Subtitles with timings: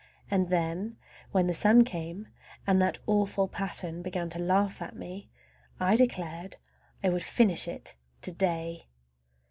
[0.31, 0.97] And then
[1.31, 2.27] when the sun came
[2.65, 5.29] and that awful pattern began to laugh at me
[5.79, 6.57] I declared
[7.03, 7.93] I would finish it
[8.23, 8.87] to day!